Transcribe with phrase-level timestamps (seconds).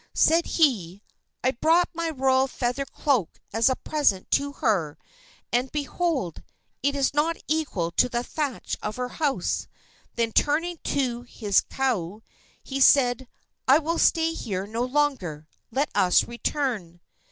[0.15, 1.03] Said he:
[1.43, 4.97] "I brought my royal feather cloak as a present to her,
[5.53, 6.41] and behold!
[6.81, 9.67] it is not equal to the thatch of her house!"
[10.15, 12.21] Then turning to his kahu,
[12.63, 13.27] he said:
[13.67, 15.47] "I will stay here no longer.
[15.69, 16.99] Let us return."